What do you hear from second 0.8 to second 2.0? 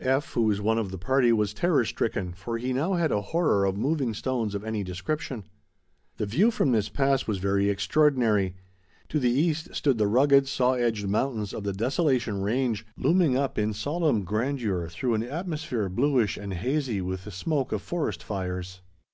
the party, was terror